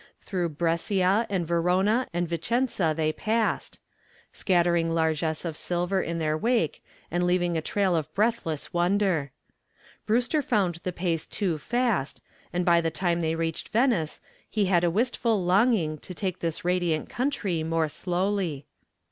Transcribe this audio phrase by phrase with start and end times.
[0.19, 3.79] Through Brescia and Verona and Vicenza they passed,
[4.33, 9.29] scattering largess of silver in their wake and leaving a trail of breathless wonder.
[10.07, 12.19] Brewster found the pace too fast
[12.51, 16.65] and by the time they reached Venice he had a wistful longing to take this
[16.65, 18.65] radiant country more slowly.